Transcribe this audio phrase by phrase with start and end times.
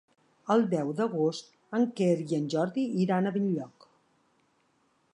[0.53, 3.91] El deu d'agost en Quer i en Jordi iran a Benlloc.